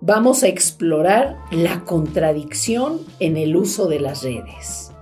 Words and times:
vamos 0.00 0.42
a 0.42 0.48
explorar 0.48 1.36
la 1.50 1.84
contradicción 1.84 3.00
en 3.20 3.36
el 3.36 3.56
uso 3.56 3.88
de 3.88 4.00
las 4.00 4.22
redes, 4.22 4.92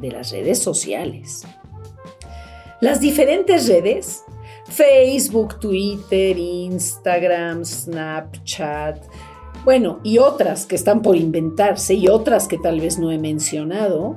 de 0.00 0.10
las 0.10 0.30
redes 0.30 0.58
sociales. 0.58 1.46
Las 2.80 3.00
diferentes 3.00 3.68
redes, 3.68 4.22
Facebook, 4.68 5.58
Twitter, 5.60 6.38
Instagram, 6.38 7.64
Snapchat, 7.64 9.02
bueno, 9.64 10.00
y 10.02 10.18
otras 10.18 10.66
que 10.66 10.76
están 10.76 11.02
por 11.02 11.16
inventarse 11.16 11.94
y 11.94 12.08
otras 12.08 12.48
que 12.48 12.58
tal 12.58 12.80
vez 12.80 12.98
no 12.98 13.10
he 13.10 13.18
mencionado, 13.18 14.16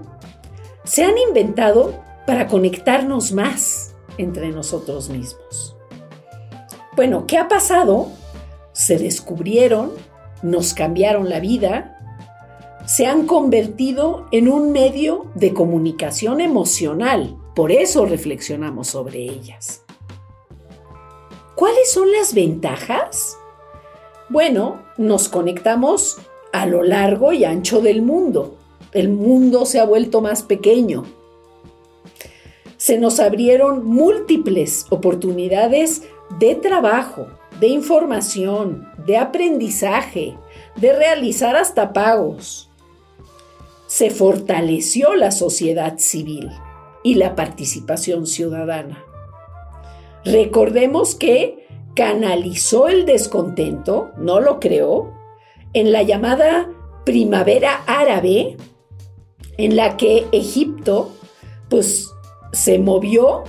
se 0.84 1.04
han 1.04 1.18
inventado 1.18 1.94
para 2.26 2.48
conectarnos 2.48 3.32
más 3.32 3.96
entre 4.18 4.50
nosotros 4.50 5.10
mismos. 5.10 5.76
Bueno, 6.96 7.26
¿qué 7.26 7.38
ha 7.38 7.48
pasado? 7.48 8.10
Se 8.74 8.98
descubrieron 8.98 9.92
nos 10.42 10.74
cambiaron 10.74 11.30
la 11.30 11.40
vida, 11.40 11.98
se 12.86 13.06
han 13.06 13.26
convertido 13.26 14.26
en 14.32 14.50
un 14.50 14.72
medio 14.72 15.28
de 15.36 15.54
comunicación 15.54 16.42
emocional. 16.42 17.38
Por 17.56 17.72
eso 17.72 18.06
reflexionamos 18.06 18.88
sobre 18.88 19.20
ellas. 19.24 19.84
¿Cuáles 21.56 21.92
son 21.92 22.12
las 22.12 22.34
ventajas? 22.34 23.38
Bueno, 24.30 24.82
nos 24.98 25.30
conectamos 25.30 26.18
a 26.54 26.66
lo 26.66 26.84
largo 26.84 27.34
y 27.34 27.44
ancho 27.44 27.82
del 27.82 28.02
mundo. 28.02 28.56
El 28.94 29.10
mundo 29.10 29.66
se 29.66 29.80
ha 29.80 29.86
vuelto 29.86 30.22
más 30.22 30.44
pequeño. 30.44 31.04
Se 32.78 32.98
nos 32.98 33.20
abrieron 33.20 33.86
múltiples 33.86 34.88
oportunidades 34.90 36.04
de 36.40 36.56
trabajo, 36.56 37.28
de 37.62 37.68
información, 37.68 38.92
de 39.06 39.18
aprendizaje, 39.18 40.36
de 40.78 40.94
realizar 40.94 41.56
hasta 41.56 41.94
pagos. 41.94 42.72
Se 43.86 44.10
fortaleció 44.10 45.14
la 45.16 45.30
sociedad 45.30 46.00
civil 46.00 46.50
y 47.04 47.16
la 47.16 47.36
participación 47.36 48.26
ciudadana. 48.26 49.06
Recordemos 50.26 51.14
que 51.14 51.68
canalizó 51.96 52.88
el 52.88 53.06
descontento, 53.06 54.10
no 54.18 54.40
lo 54.40 54.60
creó, 54.60 55.14
en 55.74 55.92
la 55.92 56.02
llamada 56.02 56.68
primavera 57.06 57.84
árabe, 57.86 58.58
en 59.58 59.76
la 59.76 59.98
que 59.98 60.26
Egipto 60.32 61.12
pues 61.70 62.10
se 62.54 62.80
movió 62.80 63.44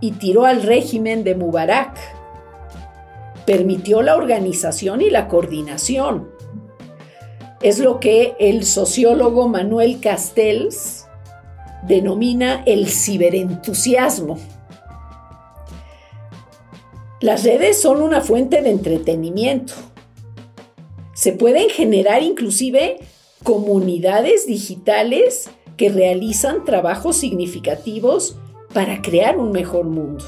y 0.00 0.12
tiró 0.12 0.44
al 0.44 0.62
régimen 0.62 1.24
de 1.24 1.34
Mubarak 1.34 2.15
permitió 3.46 4.02
la 4.02 4.16
organización 4.16 5.00
y 5.00 5.10
la 5.10 5.28
coordinación. 5.28 6.28
Es 7.62 7.78
lo 7.78 8.00
que 8.00 8.34
el 8.38 8.64
sociólogo 8.64 9.48
Manuel 9.48 10.00
Castells 10.00 11.06
denomina 11.86 12.62
el 12.66 12.88
ciberentusiasmo. 12.88 14.38
Las 17.20 17.44
redes 17.44 17.80
son 17.80 18.02
una 18.02 18.20
fuente 18.20 18.60
de 18.60 18.70
entretenimiento. 18.70 19.72
Se 21.14 21.32
pueden 21.32 21.70
generar 21.70 22.22
inclusive 22.22 22.98
comunidades 23.42 24.46
digitales 24.46 25.48
que 25.76 25.88
realizan 25.88 26.64
trabajos 26.64 27.16
significativos 27.16 28.36
para 28.74 29.00
crear 29.00 29.38
un 29.38 29.52
mejor 29.52 29.86
mundo. 29.86 30.24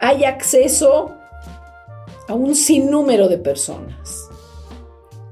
Hay 0.00 0.24
acceso 0.24 1.14
a 2.28 2.34
un 2.34 2.54
sinnúmero 2.54 3.28
de 3.28 3.38
personas. 3.38 4.28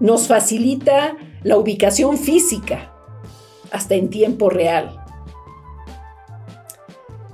Nos 0.01 0.27
facilita 0.27 1.17
la 1.43 1.57
ubicación 1.57 2.19
física, 2.19 2.93
hasta 3.71 3.95
en 3.95 4.09
tiempo 4.09 4.51
real. 4.51 5.01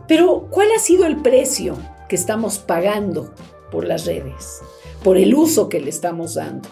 Pero, 0.09 0.49
¿cuál 0.51 0.69
ha 0.77 0.81
sido 0.81 1.07
el 1.07 1.17
precio 1.19 1.77
que 2.09 2.17
estamos 2.17 2.59
pagando 2.59 3.33
por 3.71 3.87
las 3.87 4.07
redes, 4.07 4.61
por 5.05 5.17
el 5.17 5.35
uso 5.35 5.69
que 5.69 5.81
le 5.81 5.91
estamos 5.91 6.35
dando? 6.35 6.69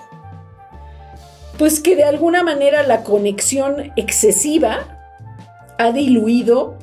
Pues 1.59 1.81
que 1.81 1.97
de 1.97 2.04
alguna 2.04 2.43
manera 2.43 2.82
la 2.82 3.04
conexión 3.04 3.93
excesiva 3.97 4.98
ha 5.78 5.93
diluido 5.93 6.77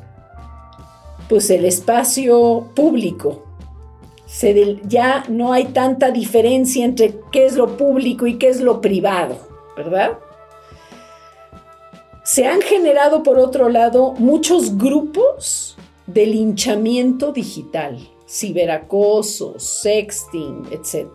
pues 1.28 1.50
el 1.50 1.66
espacio 1.66 2.72
público 2.76 3.45
ya 4.88 5.24
no 5.30 5.54
hay 5.54 5.66
tanta 5.66 6.12
diferencia 6.12 6.84
entre 6.84 7.20
qué 7.32 7.46
es 7.46 7.56
lo 7.56 7.78
público 7.78 8.28
y 8.28 8.38
qué 8.38 8.50
es 8.50 8.62
lo 8.62 8.82
privado, 8.82 9.38
¿verdad? 9.78 10.20
Se 12.24 12.48
han 12.48 12.62
generado, 12.62 13.24
por 13.24 13.40
otro 13.40 13.70
lado, 13.70 14.14
muchos 14.14 14.78
grupos 14.78 15.78
de 16.08 16.26
linchamiento 16.26 17.32
digital, 17.32 17.98
ciberacoso, 18.28 19.60
sexting, 19.60 20.64
etc. 20.72 21.08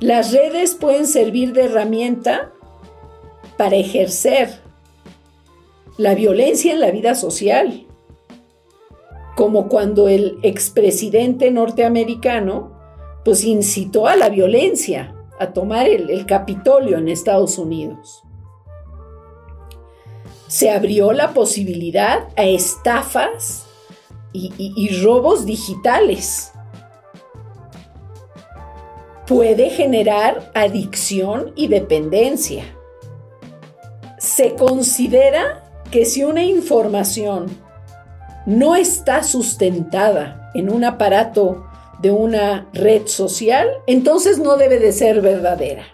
Las 0.00 0.32
redes 0.32 0.74
pueden 0.74 1.06
servir 1.06 1.52
de 1.52 1.64
herramienta 1.64 2.52
para 3.56 3.76
ejercer 3.76 4.60
la 5.96 6.14
violencia 6.14 6.72
en 6.72 6.80
la 6.80 6.90
vida 6.90 7.14
social 7.14 7.85
como 9.36 9.68
cuando 9.68 10.08
el 10.08 10.38
expresidente 10.42 11.50
norteamericano 11.50 12.72
pues 13.22 13.44
incitó 13.44 14.06
a 14.06 14.16
la 14.16 14.30
violencia, 14.30 15.14
a 15.38 15.52
tomar 15.52 15.86
el, 15.86 16.24
Capitolio 16.24 16.96
en 16.96 17.08
Estados 17.08 17.58
Unidos. 17.58 18.22
Se 20.48 20.70
abrió 20.70 21.12
la 21.12 21.34
posibilidad 21.34 22.28
a 22.36 22.44
estafas 22.44 23.66
y 24.32 25.02
robos 25.02 25.44
digitales. 25.44 26.52
Puede 29.26 29.70
generar 29.70 30.50
adicción 30.54 31.52
y 31.56 31.68
dependencia. 31.68 32.64
Se 34.18 34.54
considera 34.54 35.82
que 35.90 36.04
si 36.04 36.22
una 36.24 36.44
información 36.44 37.65
no 38.46 38.76
está 38.76 39.24
sustentada 39.24 40.50
en 40.54 40.72
un 40.72 40.84
aparato 40.84 41.66
de 42.00 42.12
una 42.12 42.68
red 42.72 43.06
social, 43.06 43.68
entonces 43.86 44.38
no 44.38 44.56
debe 44.56 44.78
de 44.78 44.92
ser 44.92 45.20
verdadera. 45.20 45.84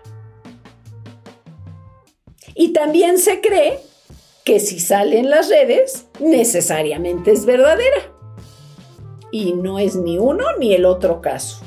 Y 2.54 2.74
también 2.74 3.18
se 3.18 3.40
cree 3.40 3.80
que 4.44 4.60
si 4.60 4.78
sale 4.78 5.18
en 5.18 5.30
las 5.30 5.48
redes, 5.48 6.06
necesariamente 6.20 7.32
es 7.32 7.46
verdadera. 7.46 8.12
Y 9.30 9.54
no 9.54 9.78
es 9.78 9.96
ni 9.96 10.18
uno 10.18 10.44
ni 10.58 10.74
el 10.74 10.84
otro 10.84 11.22
caso. 11.22 11.60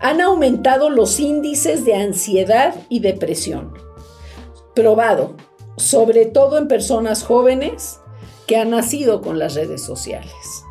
Han 0.00 0.20
aumentado 0.20 0.90
los 0.90 1.18
índices 1.20 1.84
de 1.86 1.94
ansiedad 1.94 2.74
y 2.90 3.00
depresión. 3.00 3.72
Probado, 4.74 5.36
sobre 5.76 6.26
todo 6.26 6.58
en 6.58 6.68
personas 6.68 7.22
jóvenes 7.22 8.00
que 8.50 8.56
ha 8.56 8.64
nacido 8.64 9.20
con 9.22 9.38
las 9.38 9.54
redes 9.54 9.80
sociales. 9.80 10.64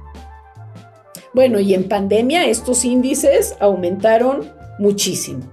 Bueno, 1.33 1.61
y 1.61 1.73
en 1.73 1.87
pandemia 1.87 2.45
estos 2.45 2.83
índices 2.83 3.55
aumentaron 3.61 4.51
muchísimo. 4.79 5.49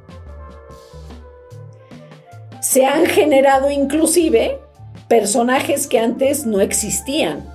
Se 2.60 2.84
han 2.84 3.06
generado 3.06 3.70
inclusive 3.70 4.58
personajes 5.06 5.86
que 5.86 6.00
antes 6.00 6.46
no 6.46 6.60
existían, 6.60 7.48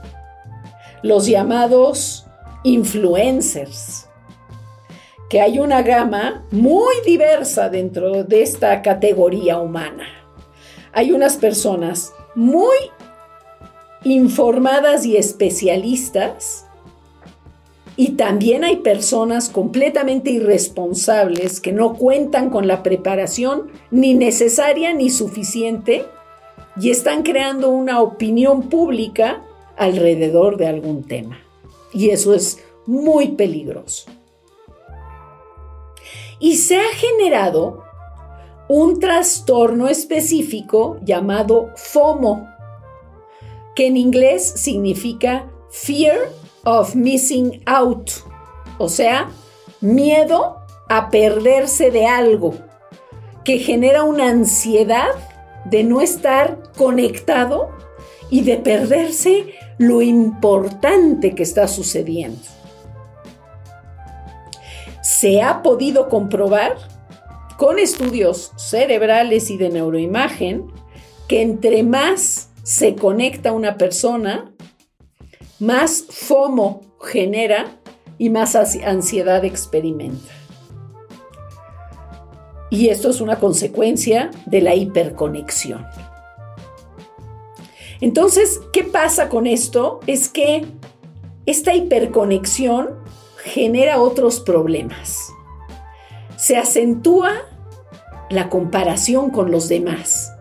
los 1.04 1.26
llamados 1.26 2.26
influencers, 2.64 4.08
que 5.30 5.42
hay 5.42 5.60
una 5.60 5.82
gama 5.82 6.48
muy 6.52 6.96
diversa 7.06 7.68
dentro 7.68 8.24
de 8.24 8.42
esta 8.42 8.82
categoría 8.82 9.58
humana. 9.58 10.08
Hay 10.94 11.12
unas 11.12 11.36
personas 11.36 12.14
muy 12.36 12.78
informadas 14.04 15.06
y 15.06 15.18
especialistas 15.18 16.66
Y 17.98 18.12
también 18.12 18.64
hay 18.64 18.78
personas 18.78 19.50
completamente 19.50 20.32
irresponsables 20.32 21.60
que 21.60 21.74
no 21.74 21.94
cuentan 21.94 22.50
con 22.50 22.66
la 22.66 22.84
preparación 22.84 23.70
ni 23.92 24.14
necesaria 24.14 24.94
ni 24.94 25.10
suficiente 25.10 26.06
y 26.80 26.90
están 26.90 27.22
creando 27.24 27.70
una 27.70 28.02
opinión 28.02 28.70
pública 28.70 29.44
alrededor 29.78 30.58
de 30.58 30.68
algún 30.68 31.04
tema. 31.04 31.38
Y 31.94 32.10
eso 32.10 32.34
es 32.34 32.60
muy 32.86 33.30
peligroso. 33.34 34.10
Y 36.40 36.56
se 36.58 36.78
ha 36.78 36.90
generado 36.96 37.84
un 38.68 39.00
trastorno 39.00 39.90
específico 39.90 40.98
llamado 41.04 41.72
FOMO, 41.76 42.48
que 43.82 43.88
en 43.88 43.98
inglés 43.98 44.54
significa 44.58 45.50
Fear 45.72 46.30
of 46.66 46.94
Missing 46.94 47.64
Out, 47.66 48.12
o 48.78 48.88
sea, 48.88 49.32
miedo 49.80 50.58
a 50.88 51.10
perderse 51.10 51.90
de 51.90 52.06
algo, 52.06 52.54
que 53.44 53.58
genera 53.58 54.04
una 54.04 54.30
ansiedad 54.30 55.10
de 55.66 55.84
no 55.84 56.00
estar 56.02 56.62
conectado 56.78 57.72
y 58.30 58.42
de 58.42 58.58
perderse 58.58 59.56
lo 59.80 60.04
importante 60.04 61.34
que 61.34 61.42
está 61.42 61.68
sucediendo. 61.68 62.44
Se 65.02 65.42
ha 65.42 65.64
podido 65.64 66.08
comprobar 66.08 66.78
con 67.58 67.80
estudios 67.80 68.52
cerebrales 68.58 69.50
y 69.50 69.58
de 69.58 69.70
neuroimagen 69.70 70.68
que 71.28 71.42
entre 71.42 71.82
más 71.82 72.51
se 72.64 72.96
conecta 72.96 73.52
una 73.52 73.78
persona, 73.78 74.52
más 75.60 76.06
FOMO 76.10 76.82
genera 77.02 77.80
y 78.18 78.30
más 78.30 78.56
ansiedad 78.56 79.44
experimenta. 79.46 80.34
Y 82.70 82.90
esto 82.90 83.10
es 83.10 83.20
una 83.20 83.38
consecuencia 83.40 84.32
de 84.46 84.62
la 84.62 84.76
hiperconexión. 84.76 85.86
Entonces, 88.00 88.62
¿qué 88.72 88.84
pasa 88.84 89.30
con 89.30 89.46
esto? 89.46 90.00
Es 90.08 90.30
que 90.30 90.66
esta 91.46 91.76
hiperconexión 91.76 93.02
genera 93.44 94.00
otros 94.00 94.40
problemas. 94.40 95.32
Se 96.38 96.58
acentúa 96.58 97.34
la 98.30 98.50
comparación 98.50 99.30
con 99.32 99.52
los 99.52 99.68
demás. 99.68 100.32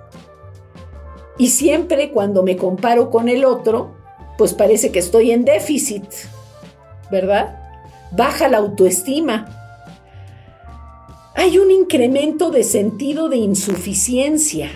Y 1.40 1.48
siempre 1.48 2.10
cuando 2.10 2.42
me 2.42 2.58
comparo 2.58 3.08
con 3.08 3.30
el 3.30 3.46
otro, 3.46 3.92
pues 4.36 4.52
parece 4.52 4.92
que 4.92 4.98
estoy 4.98 5.30
en 5.30 5.46
déficit, 5.46 6.04
¿verdad? 7.10 7.58
Baja 8.12 8.46
la 8.46 8.58
autoestima, 8.58 9.48
hay 11.34 11.56
un 11.56 11.70
incremento 11.70 12.50
de 12.50 12.62
sentido 12.62 13.30
de 13.30 13.38
insuficiencia 13.38 14.70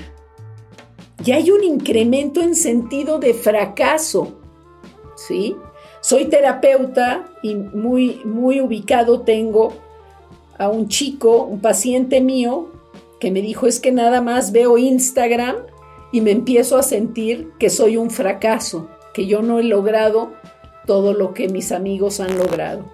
y 1.23 1.33
hay 1.33 1.51
un 1.51 1.63
incremento 1.63 2.41
en 2.41 2.55
sentido 2.55 3.19
de 3.19 3.35
fracaso. 3.35 4.33
¿Sí? 5.17 5.57
Soy 6.01 6.31
terapeuta 6.31 7.29
y 7.43 7.57
muy, 7.57 8.23
muy 8.25 8.63
ubicado 8.63 9.21
tengo 9.21 9.75
a 10.57 10.71
un 10.71 10.89
chico, 10.89 11.43
un 11.43 11.61
paciente 11.61 12.23
mío, 12.23 12.71
que 13.21 13.31
me 13.31 13.43
dijo 13.43 13.67
es 13.67 13.81
que 13.81 13.93
nada 13.93 14.23
más 14.23 14.51
veo 14.51 14.79
Instagram 14.79 15.57
y 16.15 16.21
me 16.21 16.31
empiezo 16.31 16.79
a 16.79 16.85
sentir 16.85 17.51
que 17.59 17.69
soy 17.69 17.97
un 17.97 18.09
fracaso, 18.09 18.89
que 19.13 19.27
yo 19.27 19.43
no 19.43 19.59
he 19.59 19.65
logrado 19.65 20.31
todo 20.87 21.13
lo 21.13 21.35
que 21.35 21.49
mis 21.49 21.73
amigos 21.73 22.21
han 22.21 22.39
logrado. 22.39 22.85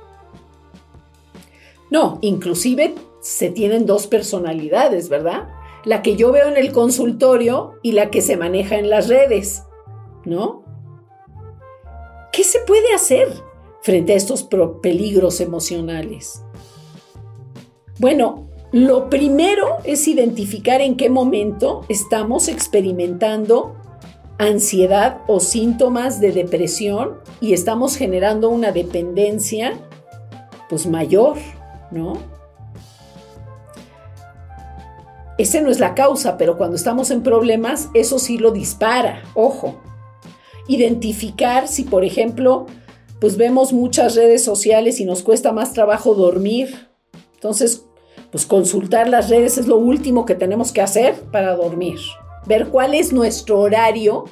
No, 1.90 2.16
inclusive 2.22 2.94
se 3.20 3.50
tienen 3.50 3.84
dos 3.84 4.06
personalidades, 4.06 5.10
¿verdad? 5.10 5.50
La 5.84 6.00
que 6.00 6.16
yo 6.16 6.32
veo 6.32 6.48
en 6.48 6.56
el 6.56 6.72
consultorio 6.72 7.74
y 7.82 7.92
la 7.92 8.08
que 8.10 8.22
se 8.22 8.38
maneja 8.38 8.78
en 8.78 8.88
las 8.88 9.08
redes, 9.08 9.64
¿no? 10.24 10.64
¿Qué 12.32 12.42
se 12.42 12.60
puede 12.60 12.94
hacer 12.94 13.28
frente 13.82 14.14
a 14.14 14.16
estos 14.16 14.48
peligros 14.80 15.42
emocionales? 15.42 16.42
Bueno, 17.98 18.49
lo 18.72 19.10
primero 19.10 19.78
es 19.84 20.06
identificar 20.06 20.80
en 20.80 20.96
qué 20.96 21.10
momento 21.10 21.84
estamos 21.88 22.48
experimentando 22.48 23.74
ansiedad 24.38 25.18
o 25.26 25.40
síntomas 25.40 26.20
de 26.20 26.32
depresión 26.32 27.18
y 27.40 27.52
estamos 27.52 27.96
generando 27.96 28.48
una 28.48 28.72
dependencia 28.72 29.72
pues 30.68 30.86
mayor, 30.86 31.36
¿no? 31.90 32.14
Ese 35.36 35.60
no 35.62 35.70
es 35.70 35.80
la 35.80 35.94
causa, 35.94 36.36
pero 36.38 36.56
cuando 36.56 36.76
estamos 36.76 37.10
en 37.10 37.22
problemas, 37.22 37.88
eso 37.94 38.18
sí 38.18 38.38
lo 38.38 38.52
dispara. 38.52 39.22
Ojo. 39.34 39.80
Identificar 40.68 41.66
si, 41.66 41.82
por 41.82 42.04
ejemplo, 42.04 42.66
pues 43.20 43.36
vemos 43.36 43.72
muchas 43.72 44.14
redes 44.14 44.44
sociales 44.44 45.00
y 45.00 45.04
nos 45.04 45.22
cuesta 45.22 45.50
más 45.50 45.72
trabajo 45.72 46.14
dormir. 46.14 46.88
Entonces, 47.34 47.86
pues 48.30 48.46
consultar 48.46 49.08
las 49.08 49.28
redes 49.28 49.58
es 49.58 49.66
lo 49.66 49.76
último 49.76 50.24
que 50.24 50.34
tenemos 50.34 50.72
que 50.72 50.80
hacer 50.80 51.14
para 51.32 51.56
dormir. 51.56 51.98
Ver 52.46 52.68
cuál 52.68 52.94
es 52.94 53.12
nuestro 53.12 53.60
horario 53.60 54.24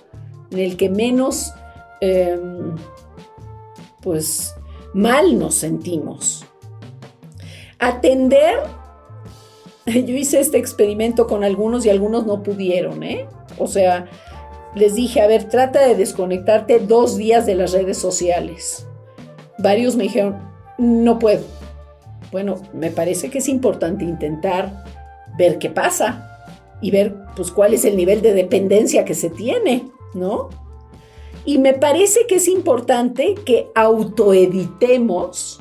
en 0.51 0.59
el 0.59 0.77
que 0.77 0.89
menos, 0.89 1.53
em, 2.01 2.77
pues, 4.03 4.55
mal 4.95 5.39
nos 5.39 5.57
sentimos. 5.57 6.45
Atender 7.79 8.59
yo 10.07 10.15
hice 10.15 10.41
este 10.41 10.59
experimento 10.59 11.27
con 11.27 11.45
algunos 11.45 11.87
y 11.87 11.91
algunos 11.91 12.27
no 12.27 12.43
pudieron, 12.43 13.03
¿eh? 13.03 13.27
O 13.59 13.67
sea, 13.67 14.07
les 14.75 14.95
dije, 14.95 15.21
a 15.21 15.27
ver, 15.27 15.45
trata 15.45 15.87
de 15.87 15.95
desconectarte 15.95 16.79
dos 16.79 17.17
días 17.17 17.47
de 17.47 17.55
las 17.55 17.73
redes 17.73 17.99
sociales. 17.99 18.87
Varios 19.59 19.97
me 19.97 20.05
dijeron, 20.05 20.37
no 20.79 21.19
puedo. 21.19 21.43
Bueno, 22.31 22.57
me 22.73 22.91
parece 22.91 23.31
que 23.31 23.39
es 23.39 23.49
importante 23.49 24.05
intentar 24.05 24.85
ver 25.39 25.59
qué 25.59 25.71
pasa 25.71 26.29
y 26.81 26.91
ver 26.91 27.15
pues 27.35 27.51
cuál 27.51 27.75
es 27.75 27.85
el 27.85 27.97
nivel 27.97 28.23
de 28.23 28.35
dependencia 28.35 29.05
que 29.05 29.15
se 29.15 29.31
tiene, 29.31 29.89
¿no? 30.15 30.51
Y 31.45 31.59
me 31.59 31.73
parece 31.73 32.27
que 32.27 32.37
es 32.37 32.49
importante 32.49 33.35
que 33.47 33.69
autoeditemos 33.75 35.61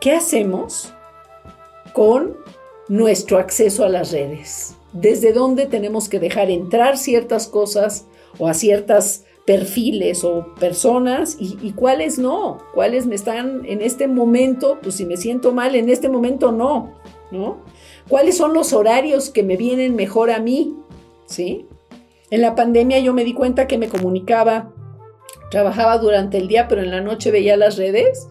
qué 0.00 0.12
hacemos 0.12 0.92
con 1.92 2.36
nuestro 2.88 3.38
acceso 3.38 3.84
a 3.84 3.88
las 3.88 4.10
redes. 4.10 4.74
Desde 4.92 5.32
dónde 5.32 5.66
tenemos 5.66 6.08
que 6.08 6.18
dejar 6.18 6.50
entrar 6.50 6.98
ciertas 6.98 7.46
cosas 7.46 8.06
o 8.38 8.48
a 8.48 8.54
ciertos 8.54 9.22
perfiles 9.50 10.22
o 10.22 10.54
personas 10.60 11.36
y, 11.40 11.72
cuáles 11.72 12.20
no, 12.20 12.58
cuáles 12.72 13.06
me 13.06 13.16
están 13.16 13.62
en 13.66 13.82
este 13.82 14.06
momento, 14.06 14.78
pues 14.80 14.94
si 14.94 15.04
me 15.04 15.16
siento 15.16 15.50
mal, 15.50 15.74
en 15.74 15.90
este 15.90 16.08
momento 16.08 16.52
no, 16.52 16.92
¿no? 17.32 17.56
¿Cuáles 18.08 18.36
son 18.36 18.54
los 18.54 18.72
horarios 18.72 19.28
que 19.28 19.42
me 19.42 19.56
vienen 19.56 19.96
mejor 19.96 20.30
a 20.30 20.38
mí? 20.38 20.76
¿Sí? 21.26 21.66
En 22.30 22.42
la 22.42 22.54
pandemia 22.54 23.00
yo 23.00 23.12
me 23.12 23.24
di 23.24 23.34
cuenta 23.34 23.66
que 23.66 23.76
me 23.76 23.88
comunicaba, 23.88 24.72
trabajaba 25.50 25.98
durante 25.98 26.38
el 26.38 26.46
día, 26.46 26.68
pero 26.68 26.82
en 26.82 26.92
la 26.92 27.00
noche 27.00 27.32
veía 27.32 27.56
las 27.56 27.76
redes 27.76 28.28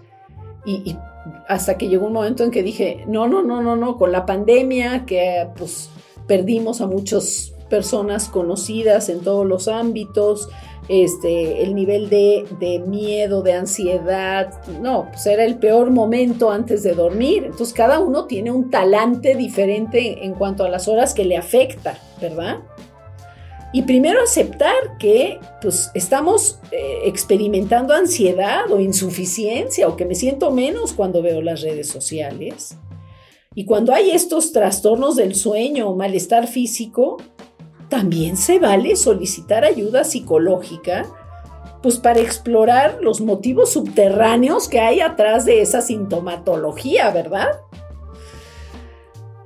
y 0.65 0.95
hasta 1.49 1.77
que 1.77 1.89
llegó 1.89 2.07
un 2.07 2.13
momento 2.13 2.45
en 2.45 2.51
que 2.51 2.63
dije, 2.63 3.03
no, 3.09 3.27
no, 3.27 3.43
no, 3.43 3.61
no, 3.61 3.75
no, 3.75 3.97
con 3.97 4.13
la 4.13 4.25
pandemia, 4.25 5.05
que 5.05 5.49
pues 5.57 5.89
perdimos 6.27 6.79
a 6.79 6.87
muchas 6.87 7.53
personas 7.69 8.29
conocidas 8.29 9.09
en 9.09 9.21
todos 9.21 9.45
los 9.45 9.67
ámbitos, 9.67 10.49
este, 10.87 11.63
el 11.63 11.75
nivel 11.75 12.09
de, 12.09 12.45
de, 12.59 12.79
miedo, 12.79 13.43
de 13.43 13.53
ansiedad, 13.53 14.51
no, 14.81 15.07
pues 15.11 15.25
era 15.27 15.45
el 15.45 15.57
peor 15.57 15.91
momento 15.91 16.49
antes 16.49 16.81
de 16.83 16.95
dormir. 16.95 17.43
Entonces 17.45 17.73
cada 17.73 17.99
uno 17.99 18.25
tiene 18.25 18.51
un 18.51 18.71
talante 18.71 19.35
diferente 19.35 20.25
en 20.25 20.33
cuanto 20.33 20.63
a 20.63 20.69
las 20.69 20.87
horas 20.87 21.13
que 21.13 21.25
le 21.25 21.37
afecta, 21.37 21.99
¿verdad? 22.19 22.59
Y 23.71 23.83
primero 23.83 24.21
aceptar 24.23 24.97
que 24.97 25.39
pues, 25.61 25.91
estamos 25.93 26.59
eh, 26.71 27.01
experimentando 27.05 27.93
ansiedad 27.93 28.71
o 28.71 28.79
insuficiencia 28.79 29.87
o 29.87 29.95
que 29.95 30.05
me 30.05 30.15
siento 30.15 30.49
menos 30.49 30.93
cuando 30.93 31.21
veo 31.21 31.41
las 31.41 31.61
redes 31.61 31.87
sociales. 31.87 32.75
Y 33.53 33.65
cuando 33.65 33.93
hay 33.93 34.11
estos 34.11 34.51
trastornos 34.53 35.15
del 35.15 35.35
sueño 35.35 35.89
o 35.89 35.95
malestar 35.95 36.47
físico, 36.47 37.17
también 37.89 38.37
se 38.37 38.59
vale 38.59 38.95
solicitar 38.95 39.65
ayuda 39.65 40.03
psicológica, 40.03 41.05
pues 41.81 41.97
para 41.97 42.19
explorar 42.19 42.99
los 43.01 43.21
motivos 43.21 43.71
subterráneos 43.73 44.67
que 44.67 44.79
hay 44.79 45.01
atrás 45.01 45.45
de 45.45 45.61
esa 45.61 45.81
sintomatología, 45.81 47.09
¿verdad? 47.09 47.47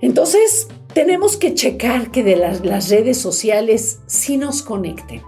Entonces, 0.01 0.67
tenemos 0.93 1.37
que 1.37 1.53
checar 1.53 2.11
que 2.11 2.23
de 2.23 2.35
las, 2.35 2.89
redes 2.89 3.17
sociales 3.17 4.01
sí 4.05 4.37
nos 4.37 4.61
conecten, 4.61 5.21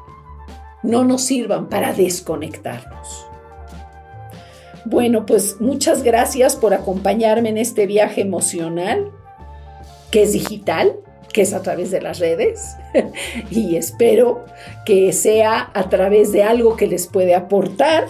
no 0.83 1.03
nos 1.03 1.23
sirvan 1.23 1.69
para 1.69 1.93
desconectarnos. 1.93 3.25
Bueno, 4.85 5.25
pues 5.25 5.59
muchas 5.59 6.03
gracias 6.03 6.55
por 6.55 6.73
acompañarme 6.73 7.49
en 7.49 7.57
este 7.57 7.87
viaje 7.87 8.21
emocional, 8.21 9.11
que 10.11 10.23
es 10.23 10.33
digital, 10.33 10.97
que 11.35 11.41
es 11.41 11.51
a 11.51 11.61
través 11.61 11.91
de 11.91 11.99
las 11.99 12.19
redes, 12.19 12.77
y 13.51 13.75
espero 13.75 14.45
que 14.85 15.11
sea 15.11 15.69
a 15.73 15.89
través 15.89 16.31
de 16.31 16.43
algo 16.43 16.77
que 16.77 16.87
les 16.87 17.07
puede 17.07 17.35
aportar 17.35 18.07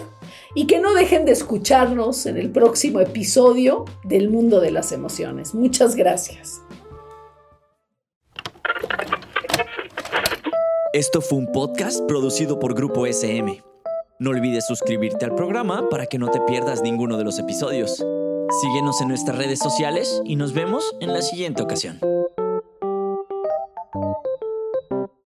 y 0.54 0.68
que 0.68 0.78
no 0.78 0.94
dejen 0.94 1.24
de 1.24 1.32
escucharnos 1.32 2.24
en 2.26 2.36
el 2.36 2.52
próximo 2.52 3.00
episodio 3.00 3.84
del 4.04 4.30
mundo 4.30 4.60
de 4.60 4.70
las 4.70 4.92
emociones. 4.92 5.54
Muchas 5.54 5.96
gracias. 5.96 6.62
Esto 10.92 11.20
fue 11.20 11.38
un 11.38 11.50
podcast 11.50 12.06
producido 12.06 12.60
por 12.60 12.74
Grupo 12.74 13.08
SM. 13.08 13.60
No 14.20 14.30
olvides 14.30 14.66
suscribirte 14.66 15.24
al 15.24 15.34
programa 15.34 15.88
para 15.88 16.06
que 16.06 16.18
no 16.18 16.30
te 16.30 16.40
pierdas 16.42 16.80
ninguno 16.80 17.18
de 17.18 17.24
los 17.24 17.40
episodios. 17.40 17.96
Síguenos 18.62 19.00
en 19.00 19.08
nuestras 19.08 19.36
redes 19.36 19.58
sociales 19.58 20.22
y 20.24 20.36
nos 20.36 20.52
vemos 20.52 20.94
en 21.00 21.12
la 21.12 21.22
siguiente 21.22 21.64
ocasión. 21.64 21.98